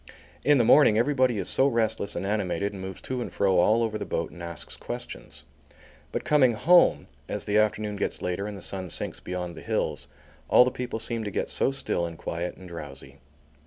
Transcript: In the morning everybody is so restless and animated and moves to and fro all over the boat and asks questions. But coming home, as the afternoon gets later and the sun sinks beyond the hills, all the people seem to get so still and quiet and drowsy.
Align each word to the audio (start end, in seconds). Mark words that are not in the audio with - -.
In 0.43 0.57
the 0.57 0.63
morning 0.63 0.97
everybody 0.97 1.37
is 1.37 1.47
so 1.47 1.67
restless 1.67 2.15
and 2.15 2.25
animated 2.25 2.73
and 2.73 2.81
moves 2.81 3.01
to 3.01 3.21
and 3.21 3.31
fro 3.31 3.59
all 3.59 3.83
over 3.83 3.99
the 3.99 4.03
boat 4.07 4.31
and 4.31 4.41
asks 4.41 4.75
questions. 4.75 5.43
But 6.11 6.23
coming 6.23 6.53
home, 6.53 7.05
as 7.29 7.45
the 7.45 7.59
afternoon 7.59 7.97
gets 7.97 8.19
later 8.23 8.47
and 8.47 8.57
the 8.57 8.63
sun 8.63 8.89
sinks 8.89 9.19
beyond 9.19 9.53
the 9.53 9.61
hills, 9.61 10.07
all 10.49 10.65
the 10.65 10.71
people 10.71 10.97
seem 10.97 11.23
to 11.23 11.29
get 11.29 11.49
so 11.49 11.69
still 11.69 12.07
and 12.07 12.17
quiet 12.17 12.57
and 12.57 12.67
drowsy. 12.67 13.19